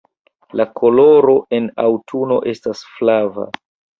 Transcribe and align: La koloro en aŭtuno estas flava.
La 0.61 0.65
koloro 0.79 1.35
en 1.59 1.67
aŭtuno 1.85 2.39
estas 2.53 2.83
flava. 2.97 3.49